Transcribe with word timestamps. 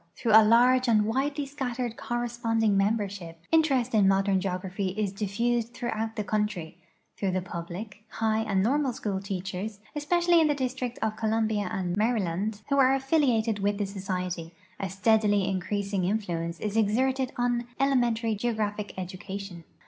Through 0.15 0.31
a 0.31 0.41
large 0.43 0.87
and 0.87 1.05
widely 1.05 1.45
scattered 1.45 1.95
corresponding 1.95 2.75
membership, 2.75 3.39
interest 3.51 3.93
in 3.93 4.07
modern 4.07 4.41
geography 4.41 4.95
is 4.97 5.13
diffused 5.13 5.75
through 5.75 5.91
out 5.91 6.15
the 6.15 6.23
country; 6.23 6.79
through 7.15 7.29
the 7.33 7.41
public, 7.43 8.03
high, 8.09 8.39
and 8.39 8.63
normal 8.63 8.93
school 8.93 9.21
teachers, 9.21 9.79
especially 9.95 10.41
in 10.41 10.47
the 10.47 10.55
District 10.55 10.97
of 11.03 11.17
Columbia 11.17 11.69
and 11.71 11.95
iUaryland, 11.97 12.63
who 12.69 12.79
are 12.79 12.95
affiliated 12.95 13.59
with 13.59 13.77
the 13.77 13.85
Society, 13.85 14.55
a 14.79 14.89
steadily 14.89 15.47
increasing 15.47 16.01
influ 16.01 16.45
ence 16.45 16.59
is 16.59 16.75
exerted 16.75 17.31
on 17.37 17.67
elementary 17.79 18.33
geographic 18.33 18.95
education. 18.97 19.65